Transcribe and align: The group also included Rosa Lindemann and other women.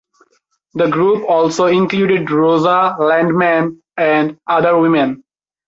The 0.73 0.87
group 0.87 1.29
also 1.29 1.67
included 1.67 2.31
Rosa 2.31 2.95
Lindemann 2.99 3.81
and 3.97 4.39
other 4.47 4.75
women. 4.79 5.23